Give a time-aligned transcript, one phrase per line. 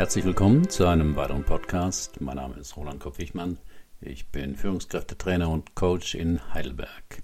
[0.00, 2.22] Herzlich willkommen zu einem weiteren Podcast.
[2.22, 3.58] Mein Name ist Roland Kopp-Wichmann.
[4.00, 7.22] Ich bin Führungskräftetrainer und Coach in Heidelberg.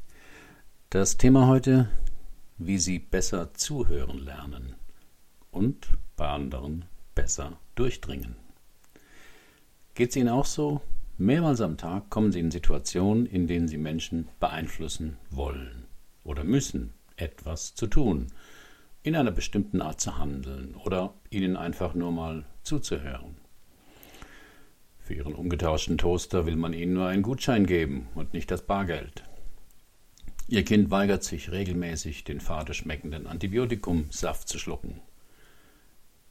[0.91, 1.89] Das Thema heute,
[2.59, 4.75] wie Sie besser zuhören lernen
[5.51, 6.85] und bei anderen
[7.15, 8.37] besser durchdringen.
[9.95, 10.83] Geht es Ihnen auch so?
[11.17, 15.87] Mehrmals am Tag kommen Sie in Situationen, in denen Sie Menschen beeinflussen wollen
[16.25, 18.27] oder müssen, etwas zu tun,
[19.07, 23.37] in einer bestimmten Art zu handeln oder ihnen einfach nur mal zuzuhören.
[24.99, 29.23] Für Ihren umgetauschten Toaster will man Ihnen nur einen Gutschein geben und nicht das Bargeld.
[30.49, 35.01] Ihr Kind weigert sich regelmäßig, den fade schmeckenden Antibiotikumsaft zu schlucken.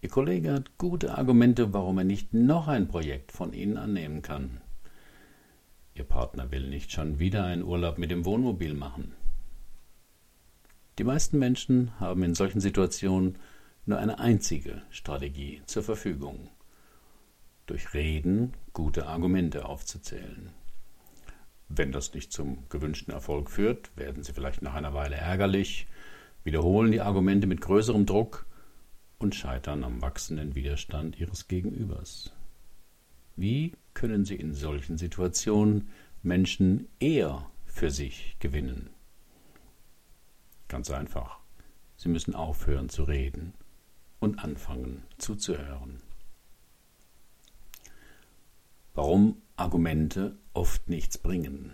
[0.01, 4.59] Ihr Kollege hat gute Argumente, warum er nicht noch ein Projekt von Ihnen annehmen kann.
[5.93, 9.13] Ihr Partner will nicht schon wieder einen Urlaub mit dem Wohnmobil machen.
[10.97, 13.37] Die meisten Menschen haben in solchen Situationen
[13.85, 16.49] nur eine einzige Strategie zur Verfügung.
[17.65, 20.51] Durch Reden gute Argumente aufzuzählen.
[21.67, 25.87] Wenn das nicht zum gewünschten Erfolg führt, werden sie vielleicht nach einer Weile ärgerlich,
[26.43, 28.45] wiederholen die Argumente mit größerem Druck
[29.17, 32.31] und scheitern am wachsenden Widerstand ihres Gegenübers.
[33.35, 35.89] Wie können Sie in solchen Situationen
[36.21, 38.94] Menschen eher für sich gewinnen?
[40.67, 41.39] Ganz einfach.
[41.97, 43.53] Sie müssen aufhören zu reden
[44.19, 46.01] und anfangen zuzuhören.
[48.93, 51.73] Warum Argumente oft nichts bringen.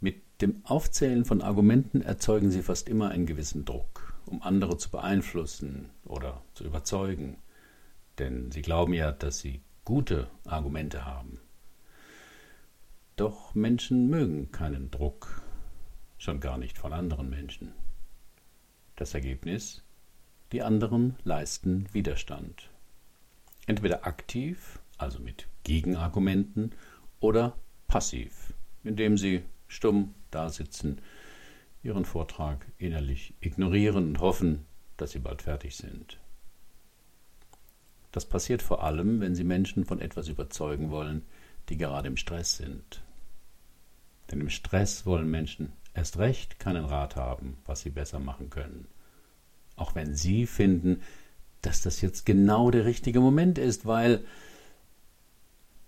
[0.00, 4.90] Mit dem Aufzählen von Argumenten erzeugen sie fast immer einen gewissen Druck, um andere zu
[4.90, 7.38] beeinflussen oder zu überzeugen,
[8.18, 11.40] denn sie glauben ja, dass sie gute Argumente haben.
[13.16, 15.42] Doch Menschen mögen keinen Druck,
[16.24, 17.72] schon gar nicht von anderen Menschen.
[18.96, 19.82] Das Ergebnis?
[20.52, 22.70] Die anderen leisten Widerstand.
[23.66, 26.72] Entweder aktiv, also mit Gegenargumenten,
[27.20, 27.56] oder
[27.88, 28.54] passiv,
[28.84, 31.00] indem sie stumm dasitzen,
[31.82, 34.64] ihren Vortrag innerlich ignorieren und hoffen,
[34.96, 36.18] dass sie bald fertig sind.
[38.12, 41.22] Das passiert vor allem, wenn Sie Menschen von etwas überzeugen wollen,
[41.68, 43.02] die gerade im Stress sind.
[44.30, 48.86] Denn im Stress wollen Menschen erst recht keinen Rat haben, was sie besser machen können.
[49.76, 51.02] Auch wenn Sie finden,
[51.62, 54.24] dass das jetzt genau der richtige Moment ist, weil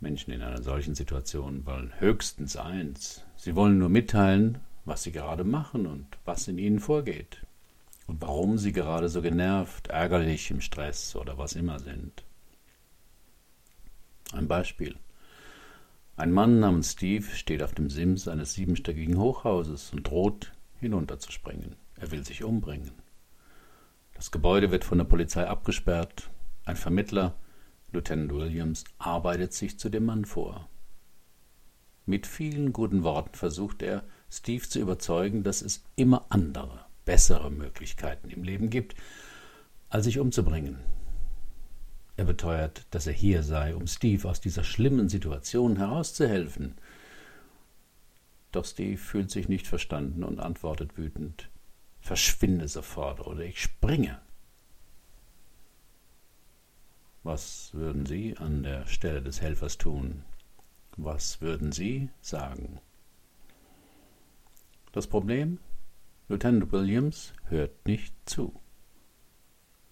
[0.01, 3.25] Menschen in einer solchen Situation wollen höchstens eins.
[3.37, 7.43] Sie wollen nur mitteilen, was sie gerade machen und was in ihnen vorgeht
[8.07, 12.25] und warum sie gerade so genervt, ärgerlich, im Stress oder was immer sind.
[14.33, 14.97] Ein Beispiel.
[16.19, 21.77] Ein Mann namens Steve steht auf dem Sims eines siebenstöckigen Hochhauses und droht, hinunterzuspringen.
[21.97, 22.93] Er will sich umbringen.
[24.15, 26.31] Das Gebäude wird von der Polizei abgesperrt.
[26.65, 27.35] Ein Vermittler,
[27.93, 30.71] Lieutenant Williams, arbeitet sich zu dem Mann vor.
[32.07, 38.31] Mit vielen guten Worten versucht er, Steve zu überzeugen, dass es immer andere, bessere Möglichkeiten
[38.31, 38.95] im Leben gibt,
[39.91, 40.79] als sich umzubringen.
[42.17, 46.77] Er beteuert, dass er hier sei, um Steve aus dieser schlimmen Situation herauszuhelfen.
[48.53, 51.51] Doch Steve fühlt sich nicht verstanden und antwortet wütend
[52.01, 54.21] Verschwinde sofort oder ich springe.
[57.23, 60.23] Was würden Sie an der Stelle des Helfers tun?
[60.97, 62.81] Was würden Sie sagen?
[64.93, 65.59] Das Problem?
[66.29, 68.59] Lieutenant Williams hört nicht zu.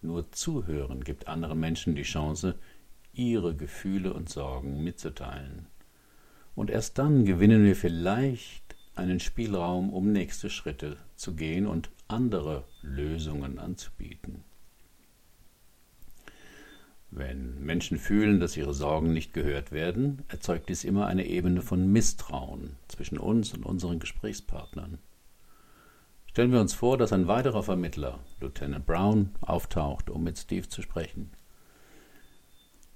[0.05, 2.57] Nur Zuhören gibt anderen Menschen die Chance,
[3.15, 5.67] ihre Gefühle und Sorgen mitzuteilen.
[6.55, 12.65] Und erst dann gewinnen wir vielleicht einen Spielraum, um nächste Schritte zu gehen und andere
[12.83, 14.45] Lösungen anzubieten.
[17.11, 21.91] Wenn Menschen fühlen, dass ihre Sorgen nicht gehört werden, erzeugt dies immer eine Ebene von
[21.91, 24.99] Misstrauen zwischen uns und unseren Gesprächspartnern.
[26.35, 30.83] Stellen wir uns vor, dass ein weiterer Vermittler, Lieutenant Brown, auftaucht, um mit Steve zu
[30.83, 31.31] sprechen.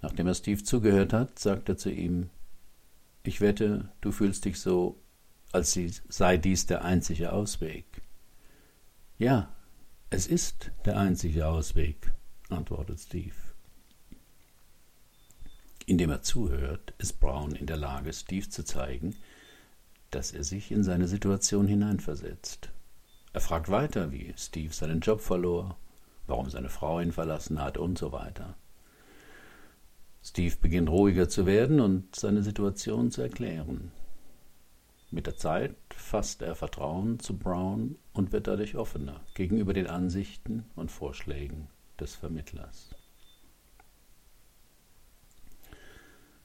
[0.03, 2.31] Nachdem er Steve zugehört hat, sagt er zu ihm
[3.23, 5.01] Ich wette, du fühlst dich so,
[5.53, 8.03] als sei dies der einzige Ausweg.
[9.19, 9.55] Ja,
[10.11, 12.13] es ist der einzige Ausweg,
[12.49, 13.37] antwortet Steve.
[15.87, 19.15] Indem er zuhört, ist Brown in der Lage, Steve zu zeigen,
[20.11, 22.68] dass er sich in seine Situation hineinversetzt.
[23.33, 25.77] Er fragt weiter, wie Steve seinen Job verlor,
[26.27, 28.57] warum seine Frau ihn verlassen hat und so weiter.
[30.23, 33.93] Steve beginnt ruhiger zu werden und seine Situation zu erklären.
[35.11, 40.65] Mit der Zeit fasst er Vertrauen zu Brown und wird dadurch offener gegenüber den Ansichten
[40.77, 42.91] und Vorschlägen des Vermittlers.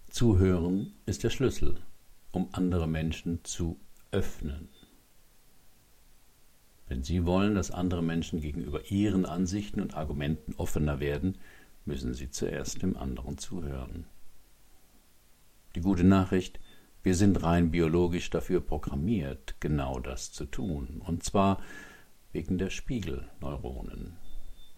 [0.09, 1.81] Zuhören ist der Schlüssel,
[2.31, 3.79] um andere Menschen zu
[4.11, 4.69] öffnen.
[6.93, 11.39] Wenn Sie wollen, dass andere Menschen gegenüber Ihren Ansichten und Argumenten offener werden,
[11.85, 14.05] müssen Sie zuerst dem anderen zuhören.
[15.73, 16.59] Die gute Nachricht,
[17.01, 21.59] wir sind rein biologisch dafür programmiert, genau das zu tun, und zwar
[22.31, 24.15] wegen der Spiegelneuronen.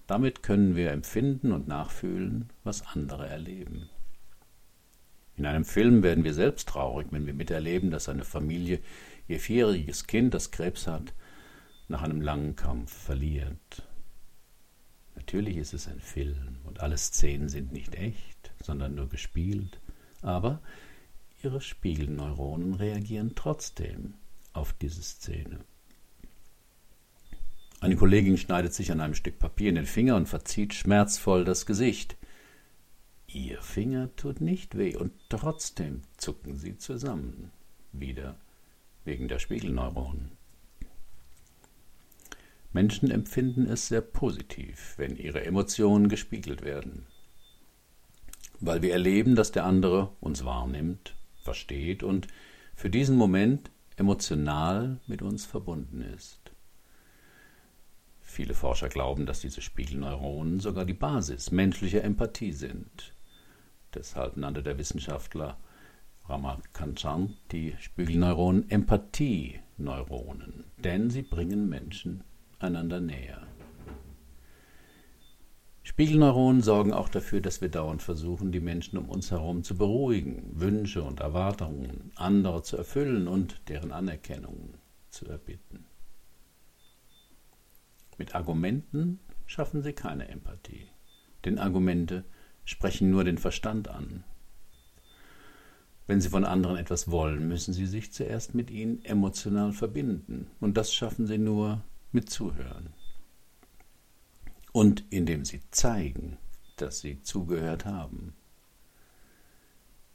[0.08, 3.90] Damit können wir empfinden und nachfühlen, was andere erleben.
[5.36, 8.80] In einem Film werden wir selbst traurig, wenn wir miterleben, dass eine Familie
[9.28, 11.14] ihr vierjähriges Kind, das Krebs hat,
[11.88, 13.84] nach einem langen Kampf verliert.
[15.16, 19.80] Natürlich ist es ein Film und alle Szenen sind nicht echt, sondern nur gespielt,
[20.22, 20.62] aber
[21.44, 24.16] ihre Spiegelneuronen reagieren trotzdem
[24.54, 25.60] auf diese Szene.
[27.82, 31.66] Eine Kollegin schneidet sich an einem Stück Papier in den Finger und verzieht schmerzvoll das
[31.66, 32.18] Gesicht.
[33.28, 37.52] Ihr Finger tut nicht weh und trotzdem zucken sie zusammen.
[37.92, 38.38] Wieder
[39.04, 40.32] wegen der Spiegelneuronen.
[42.76, 47.06] Menschen empfinden es sehr positiv, wenn ihre Emotionen gespiegelt werden,
[48.60, 52.28] weil wir erleben, dass der andere uns wahrnimmt, versteht und
[52.76, 56.52] für diesen Moment emotional mit uns verbunden ist.
[58.20, 63.14] Viele Forscher glauben, dass diese Spiegelneuronen sogar die Basis menschlicher Empathie sind.
[63.94, 65.58] Deshalb nannte der Wissenschaftler
[66.26, 72.26] Ramachandran die Spiegelneuronen Empathieneuronen, denn sie bringen Menschen
[72.66, 73.46] einander näher.
[75.84, 80.60] Spiegelneuronen sorgen auch dafür, dass wir dauernd versuchen, die Menschen um uns herum zu beruhigen,
[80.60, 84.74] Wünsche und Erwartungen anderer zu erfüllen und deren Anerkennung
[85.10, 85.86] zu erbitten.
[88.18, 90.88] Mit Argumenten schaffen sie keine Empathie,
[91.46, 92.26] denn Argumente
[92.66, 94.24] sprechen nur den Verstand an.
[96.08, 100.48] Wenn Sie von anderen etwas wollen, müssen Sie sich zuerst mit ihnen emotional verbinden.
[100.60, 101.82] Und das schaffen Sie nur
[102.16, 102.90] mit Zuhören.
[104.72, 106.40] Und indem Sie zeigen,
[106.78, 108.34] dass Sie zugehört haben.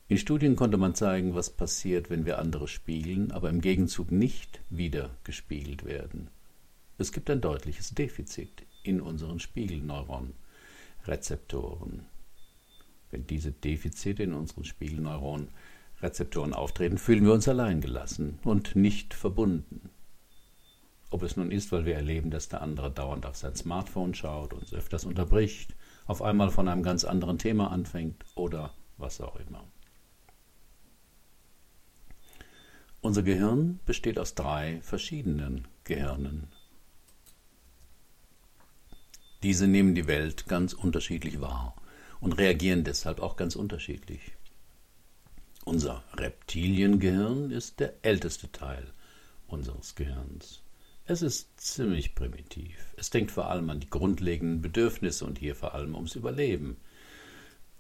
[0.09, 4.61] In Studien konnte man zeigen, was passiert, wenn wir andere spiegeln, aber im Gegenzug nicht
[4.71, 6.29] wieder gespiegelt werden.
[6.99, 12.07] Es gibt ein deutliches Defizit in unseren Spiegelneuron-Rezeptoren.
[13.11, 19.90] Wenn diese Defizite in unseren Spiegelneuron-Rezeptoren auftreten, fühlen wir uns alleingelassen und nicht verbunden.
[21.11, 24.53] Ob es nun ist, weil wir erleben, dass der andere dauernd auf sein Smartphone schaut,
[24.53, 25.75] uns öfters unterbricht,
[26.07, 29.65] auf einmal von einem ganz anderen Thema anfängt oder was auch immer.
[33.01, 36.49] Unser Gehirn besteht aus drei verschiedenen Gehirnen.
[39.43, 41.75] Diese nehmen die Welt ganz unterschiedlich wahr
[42.21, 44.33] und reagieren deshalb auch ganz unterschiedlich.
[45.65, 48.93] Unser Reptiliengehirn ist der älteste Teil
[49.49, 50.61] unseres Gehirns.
[51.11, 52.95] Es ist ziemlich primitiv.
[52.97, 56.77] Es denkt vor allem an die grundlegenden Bedürfnisse und hier vor allem ums Überleben.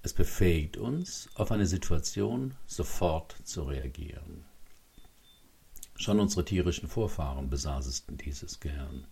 [0.02, 4.44] Es befähigt uns, auf eine Situation sofort zu reagieren.
[5.94, 9.06] Schon unsere tierischen Vorfahren besaßen dieses Gehirn.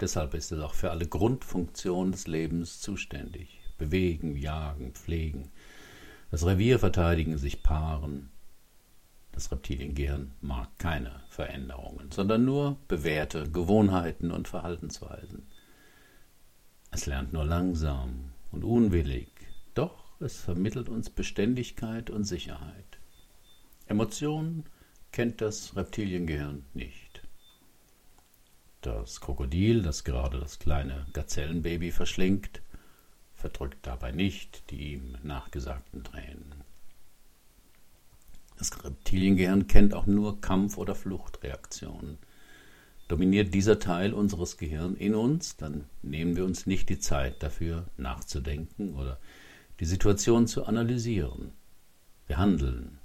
[0.00, 5.52] Deshalb ist es auch für alle Grundfunktionen des Lebens zuständig bewegen, jagen, pflegen,
[6.32, 8.30] das Revier verteidigen, sich paaren.
[9.32, 15.46] Das Reptiliengehirn mag keine Veränderungen, sondern nur bewährte Gewohnheiten und Verhaltensweisen.
[16.90, 19.28] Es lernt nur langsam und unwillig,
[19.74, 22.98] doch es vermittelt uns Beständigkeit und Sicherheit.
[23.86, 24.64] Emotionen
[25.12, 27.22] kennt das Reptiliengehirn nicht.
[28.80, 32.62] Das Krokodil, das gerade das kleine Gazellenbaby verschlingt,
[33.34, 36.64] verdrückt dabei nicht die ihm nachgesagten Tränen.
[38.60, 42.18] Das Reptiliengehirn kennt auch nur Kampf- oder Fluchtreaktionen.
[43.08, 47.86] Dominiert dieser Teil unseres Gehirns in uns, dann nehmen wir uns nicht die Zeit dafür,
[47.96, 49.18] nachzudenken oder
[49.80, 51.52] die Situation zu analysieren.
[52.26, 52.98] Wir handeln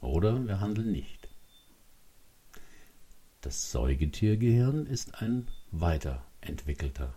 [0.00, 1.28] oder wir handeln nicht.
[3.42, 7.12] Das Säugetiergehirn ist ein weiterentwickelter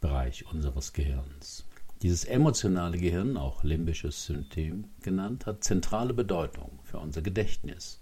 [0.00, 1.64] Bereich unseres Gehirns.
[2.02, 8.00] Dieses emotionale Gehirn, auch limbisches System genannt, hat zentrale Bedeutung für unser Gedächtnis.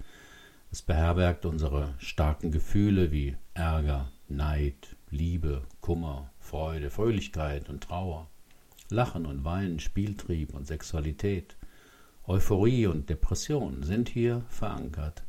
[0.72, 8.28] Es beherbergt unsere starken Gefühle wie Ärger, Neid, Liebe, Kummer, Freude, Fröhlichkeit und Trauer,
[8.90, 11.56] Lachen und Weinen, Spieltrieb und Sexualität,
[12.26, 15.22] Euphorie und Depression sind hier verankert.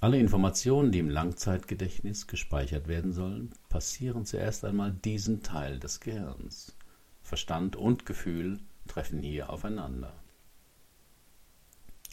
[0.00, 6.76] Alle Informationen, die im Langzeitgedächtnis gespeichert werden sollen, passieren zuerst einmal diesen Teil des Gehirns.
[7.22, 10.12] Verstand und Gefühl treffen hier aufeinander.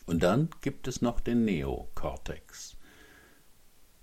[0.05, 2.77] Und dann gibt es noch den Neokortex.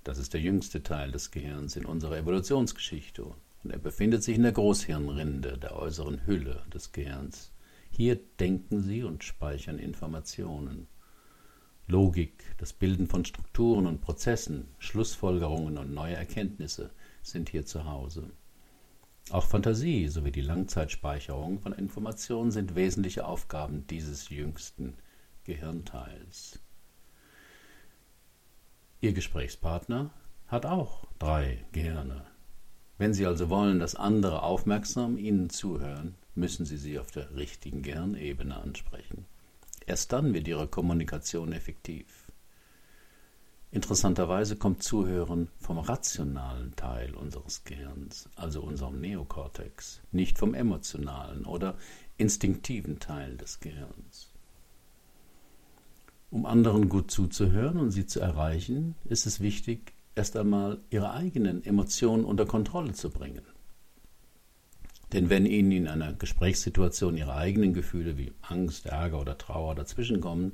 [0.05, 4.45] Das ist der jüngste Teil des Gehirns in unserer Evolutionsgeschichte und er befindet sich in
[4.45, 7.51] der Großhirnrinde, der äußeren Hülle des Gehirns.
[7.91, 10.87] Hier denken sie und speichern Informationen.
[11.89, 16.91] Logik, das Bilden von Strukturen und Prozessen, Schlussfolgerungen und neue Erkenntnisse
[17.23, 18.31] sind hier zu Hause.
[19.31, 24.95] Auch Fantasie sowie die Langzeitspeicherung von Informationen sind wesentliche Aufgaben dieses jüngsten
[25.43, 26.61] Gehirnteils.
[29.01, 30.11] Ihr Gesprächspartner
[30.47, 32.25] hat auch drei Gehirne.
[32.99, 37.83] Wenn Sie also wollen, dass andere aufmerksam Ihnen zuhören, müssen Sie sie auf der richtigen
[37.83, 39.27] Gehirnebene ansprechen.
[39.87, 42.26] Erst dann wird Ihre Kommunikation effektiv.
[43.77, 51.77] Interessanterweise kommt Zuhören vom rationalen Teil unseres Gehirns, also unserem Neokortex, nicht vom emotionalen oder
[52.17, 54.33] instinktiven Teil des Gehirns.
[56.31, 61.63] Um anderen gut zuzuhören und sie zu erreichen, ist es wichtig, erst einmal ihre eigenen
[61.63, 63.45] Emotionen unter Kontrolle zu bringen.
[65.13, 70.53] Denn wenn Ihnen in einer Gesprächssituation Ihre eigenen Gefühle wie Angst, Ärger oder Trauer dazwischenkommen,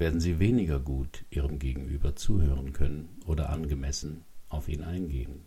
[0.00, 5.42] werden Sie weniger gut Ihrem Gegenüber zuhören können oder angemessen auf ihn eingehen.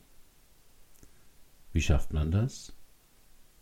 [1.73, 2.73] Wie schafft man das?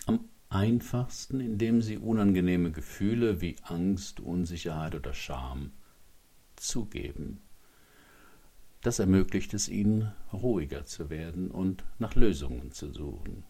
[0.05, 5.71] Am einfachsten, indem Sie unangenehme Gefühle wie Angst, Unsicherheit oder Scham
[6.55, 7.39] zugeben
[8.81, 13.43] das ermöglicht es ihnen, ruhiger zu werden und nach Lösungen zu suchen.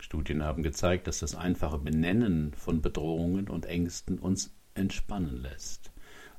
[0.00, 5.92] Studien haben gezeigt, dass das einfache Benennen von Bedrohungen und Ängsten uns entspannen lässt,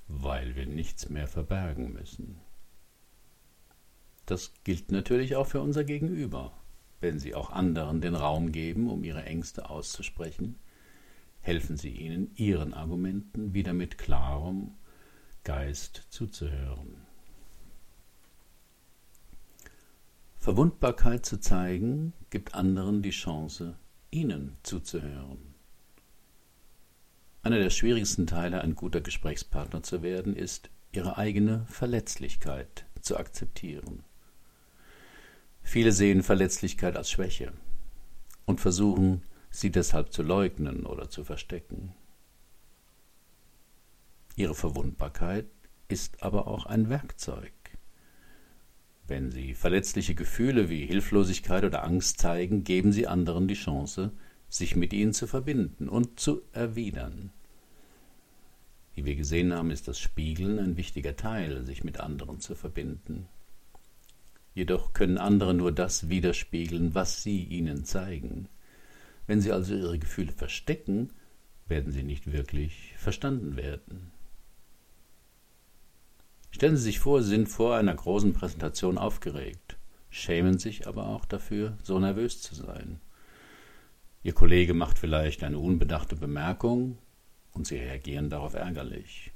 [0.08, 2.40] weil wir nichts mehr verbergen müssen.
[4.26, 6.54] Das gilt natürlich auch für unser Gegenüber.
[7.02, 10.60] Wenn Sie auch anderen den Raum geben, um ihre Ängste auszusprechen,
[11.42, 14.72] helfen Sie ihnen, ihren Argumenten wieder mit klarem
[15.44, 16.98] Geist zuzuhören.
[20.38, 23.78] Verwundbarkeit zu zeigen, gibt anderen die Chance,
[24.12, 25.49] ihnen zuzuhören.
[27.50, 34.04] Einer der schwierigsten Teile, ein guter Gesprächspartner zu werden, ist, ihre eigene Verletzlichkeit zu akzeptieren.
[35.64, 37.52] Viele sehen Verletzlichkeit als Schwäche
[38.46, 41.96] und versuchen, sie deshalb zu leugnen oder zu verstecken.
[44.36, 45.48] Ihre Verwundbarkeit
[45.88, 47.52] ist aber auch ein Werkzeug.
[49.08, 54.12] Wenn Sie verletzliche Gefühle wie Hilflosigkeit oder Angst zeigen, geben Sie anderen die Chance,
[54.50, 57.32] sich mit ihnen zu verbinden und zu erwidern.
[59.00, 63.30] Wie wir gesehen haben, ist das Spiegeln ein wichtiger Teil, sich mit anderen zu verbinden.
[64.54, 68.50] Jedoch können andere nur das widerspiegeln, was sie ihnen zeigen.
[69.26, 71.14] Wenn sie also ihre Gefühle verstecken,
[71.70, 74.12] werden sie nicht wirklich verstanden werden.
[76.52, 79.78] Stellen Sie sich vor, Sie sind vor einer großen Präsentation aufgeregt,
[80.10, 83.00] schämen sich aber auch dafür, so nervös zu sein.
[84.24, 86.98] Ihr Kollege macht vielleicht eine unbedachte Bemerkung
[87.54, 89.32] und Sie reagieren darauf ärgerlich.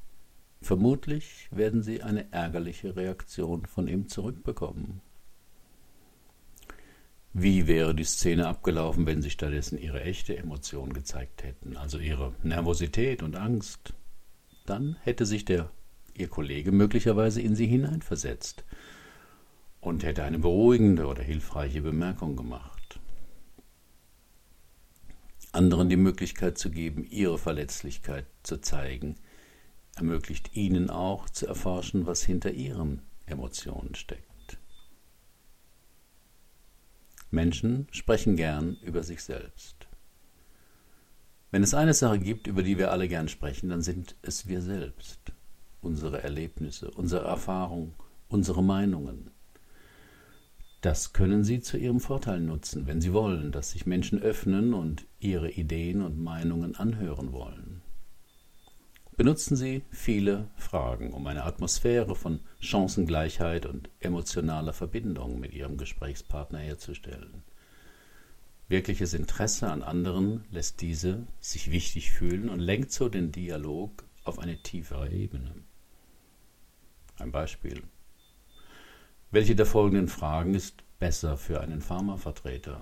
[0.61, 5.01] Vermutlich werden Sie eine ärgerliche Reaktion von ihm zurückbekommen.
[7.33, 12.33] Wie wäre die Szene abgelaufen, wenn Sie stattdessen Ihre echte Emotion gezeigt hätten, also Ihre
[12.43, 13.93] Nervosität und Angst?
[14.65, 15.71] Dann hätte sich der
[16.15, 18.63] ihr Kollege möglicherweise in sie hineinversetzt
[19.81, 22.72] und hätte eine beruhigende oder hilfreiche Bemerkung gemacht.
[25.53, 29.15] Anderen die Möglichkeit zu geben, ihre Verletzlichkeit zu zeigen,
[29.95, 34.57] ermöglicht ihnen auch zu erforschen, was hinter ihren Emotionen steckt.
[37.29, 39.87] Menschen sprechen gern über sich selbst.
[41.51, 44.61] Wenn es eine Sache gibt, über die wir alle gern sprechen, dann sind es wir
[44.61, 45.19] selbst
[45.81, 47.93] unsere Erlebnisse, unsere Erfahrungen,
[48.29, 49.29] unsere Meinungen.
[50.83, 55.05] Das können Sie zu Ihrem Vorteil nutzen, wenn Sie wollen, dass sich Menschen öffnen und
[55.21, 57.81] Ihre Ideen und Meinungen anhören wollen.
[59.15, 66.59] Benutzen Sie viele Fragen, um eine Atmosphäre von Chancengleichheit und emotionaler Verbindung mit Ihrem Gesprächspartner
[66.59, 67.43] herzustellen.
[68.67, 74.37] Wirkliches Interesse an anderen lässt diese sich wichtig fühlen und lenkt so den Dialog auf
[74.37, 75.55] eine tiefere Ebene.
[77.19, 77.83] Ein Beispiel.
[79.33, 82.81] Welche der folgenden Fragen ist besser für einen Pharmavertreter?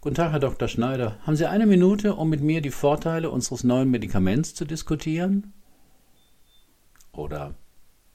[0.00, 0.66] Guten Tag, Herr Dr.
[0.66, 1.18] Schneider.
[1.26, 5.52] Haben Sie eine Minute, um mit mir die Vorteile unseres neuen Medikaments zu diskutieren?
[7.12, 7.54] Oder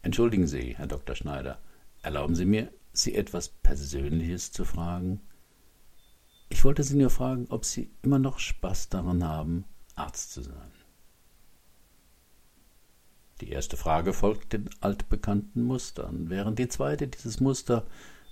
[0.01, 1.15] Entschuldigen Sie, Herr Dr.
[1.15, 1.59] Schneider,
[2.01, 5.21] erlauben Sie mir, Sie etwas Persönliches zu fragen?
[6.49, 10.71] Ich wollte Sie nur fragen, ob Sie immer noch Spaß daran haben, Arzt zu sein.
[13.41, 17.87] Die erste Frage folgt den altbekannten Mustern, während die zweite dieses Muster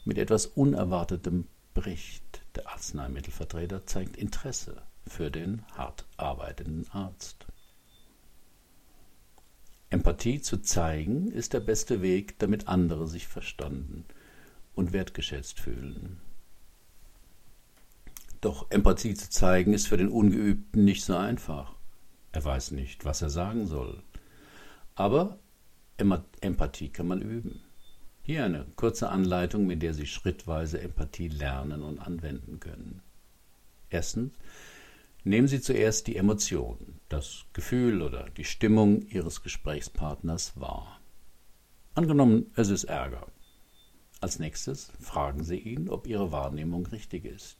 [0.06, 2.42] mit etwas Unerwartetem bricht.
[2.56, 7.48] Der Arzneimittelvertreter zeigt Interesse für den hart arbeitenden Arzt.
[9.90, 14.06] Empathie zu zeigen ist der beste Weg, damit andere sich verstanden
[14.76, 16.22] und wertgeschätzt fühlen.
[18.42, 21.74] Doch Empathie zu zeigen ist für den Ungeübten nicht so einfach.
[22.32, 24.04] Er weiß nicht, was er sagen soll.
[25.00, 25.40] Aber
[26.42, 27.62] Empathie kann man üben.
[28.22, 33.02] Hier eine kurze Anleitung, mit der Sie schrittweise Empathie lernen und anwenden können.
[33.90, 34.34] Erstens,
[35.24, 41.00] nehmen Sie zuerst die Emotion, das Gefühl oder die Stimmung Ihres Gesprächspartners wahr.
[41.96, 43.26] Angenommen, es ist Ärger.
[44.20, 47.56] Als nächstes fragen Sie ihn, ob Ihre Wahrnehmung richtig ist.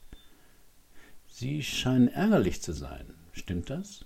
[1.26, 3.14] Sie scheinen ärgerlich zu sein.
[3.32, 4.04] Stimmt das?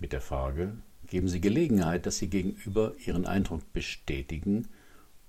[0.00, 0.78] Mit der Frage
[1.12, 4.68] geben Sie Gelegenheit, dass Sie gegenüber Ihren Eindruck bestätigen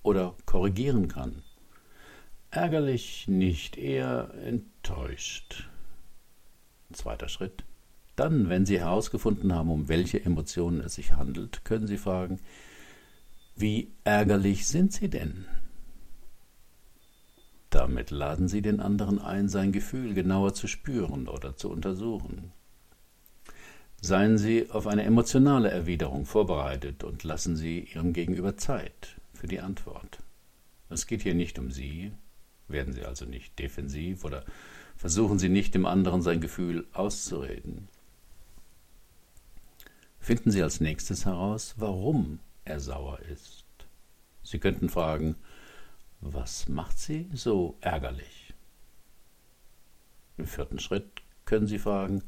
[0.02, 1.44] oder korrigieren kann.
[2.52, 5.70] Ärgerlich nicht, eher enttäuscht.
[6.94, 7.66] Zweiter Schritt.
[8.16, 12.40] Dann, wenn Sie herausgefunden haben, um welche Emotionen es sich handelt, können Sie fragen,
[13.58, 15.44] wie ärgerlich sind Sie denn?
[17.70, 22.54] Damit laden Sie den anderen ein, sein Gefühl genauer zu spüren oder zu untersuchen.
[24.06, 29.62] Seien Sie auf eine emotionale Erwiderung vorbereitet und lassen Sie Ihrem Gegenüber Zeit für die
[29.62, 30.20] Antwort.
[30.90, 32.12] Es geht hier nicht um Sie,
[32.68, 34.44] werden Sie also nicht defensiv oder
[34.98, 37.88] versuchen Sie nicht dem anderen sein Gefühl auszureden.
[40.20, 43.64] Finden Sie als nächstes heraus, warum er sauer ist.
[44.44, 45.38] Sie könnten fragen,
[46.20, 48.54] was macht Sie so ärgerlich?
[50.38, 52.22] Im vierten Schritt können Sie fragen,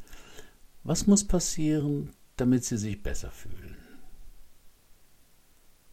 [0.86, 3.76] was muss passieren, damit Sie sich besser fühlen?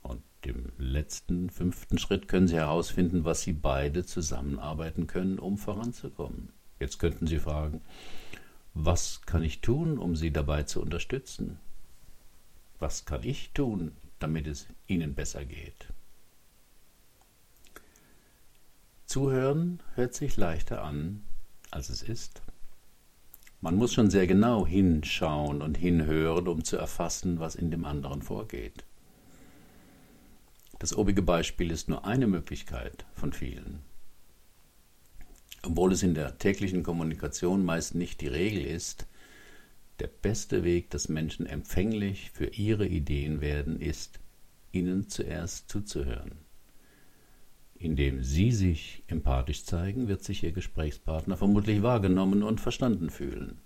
[0.02, 6.50] Und im letzten, fünften Schritt können Sie herausfinden, was Sie beide zusammenarbeiten können, um voranzukommen.
[6.78, 7.80] Jetzt könnten Sie fragen,
[8.74, 11.58] was kann ich tun, um Sie dabei zu unterstützen?
[12.78, 15.88] Was kann ich tun, damit es Ihnen besser geht?
[19.06, 21.22] Zuhören hört sich leichter an,
[21.70, 22.42] als es ist.
[23.62, 28.20] Man muss schon sehr genau hinschauen und hinhören, um zu erfassen, was in dem anderen
[28.20, 28.84] vorgeht.
[30.80, 33.78] Das obige Beispiel ist nur eine Möglichkeit von vielen.
[35.62, 39.06] Obwohl es in der täglichen Kommunikation meist nicht die Regel ist,
[40.00, 44.18] der beste Weg, dass Menschen empfänglich für ihre Ideen werden, ist,
[44.72, 46.32] ihnen zuerst zuzuhören.
[47.82, 53.58] Indem Sie sich empathisch zeigen, wird sich Ihr Gesprächspartner vermutlich wahrgenommen und verstanden fühlen.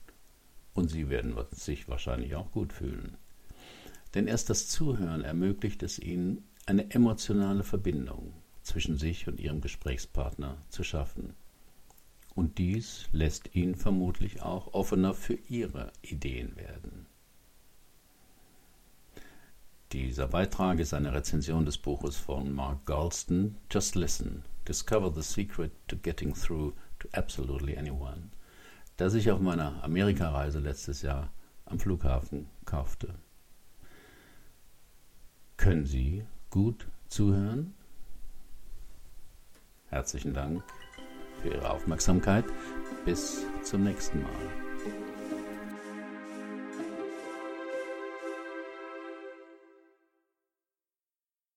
[0.73, 3.19] Und Sie werden sich wahrscheinlich auch gut fühlen.
[4.15, 10.57] Denn erst das Zuhören ermöglicht es Ihnen, eine emotionale Verbindung zwischen sich und Ihrem Gesprächspartner
[10.71, 11.35] zu schaffen.
[12.35, 17.06] Und dies lässt ihn vermutlich auch offener für Ihre Ideen werden.
[19.97, 25.73] Dieser Beitrag ist eine Rezension des Buches von Mark Galston, Just Listen, Discover the Secret
[25.89, 28.29] to Getting Through to Absolutely Anyone,
[28.99, 31.33] das ich auf meiner Amerikareise letztes Jahr
[31.65, 33.15] am Flughafen kaufte.
[35.57, 37.73] Können Sie gut zuhören?
[39.89, 40.63] Herzlichen Dank
[41.41, 42.45] für Ihre Aufmerksamkeit.
[43.07, 44.66] Bis zum nächsten Mal.